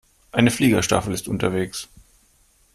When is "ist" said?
1.13-1.27